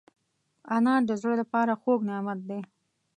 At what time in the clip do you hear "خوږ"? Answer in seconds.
1.81-1.99